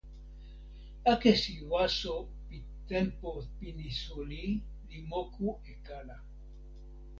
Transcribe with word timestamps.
akesi 1.11 1.53
waso 1.71 2.13
pi 2.47 2.57
tenpo 2.89 3.29
pini 3.57 3.87
suli 4.01 4.43
li 4.89 4.99
moku 5.09 5.47
e 5.71 5.73
kala. 5.85 6.17